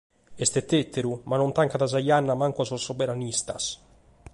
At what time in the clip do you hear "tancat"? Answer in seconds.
1.57-1.85